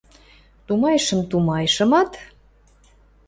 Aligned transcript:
Тумайышым-тумайышымат: 0.65 2.09